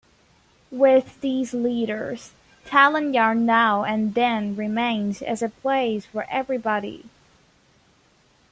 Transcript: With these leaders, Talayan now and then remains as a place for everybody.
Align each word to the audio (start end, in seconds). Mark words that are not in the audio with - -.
With 0.71 1.21
these 1.21 1.53
leaders, 1.53 2.31
Talayan 2.65 3.45
now 3.45 3.83
and 3.83 4.15
then 4.15 4.55
remains 4.55 5.21
as 5.21 5.43
a 5.43 5.49
place 5.49 6.07
for 6.07 6.25
everybody. 6.27 7.07